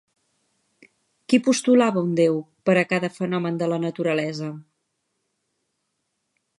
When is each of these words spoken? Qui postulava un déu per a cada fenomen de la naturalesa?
Qui 1.33 1.39
postulava 1.49 2.03
un 2.07 2.15
déu 2.21 2.41
per 2.69 2.75
a 2.83 2.87
cada 2.95 3.11
fenomen 3.19 3.61
de 3.63 3.71
la 3.75 3.81
naturalesa? 3.87 4.53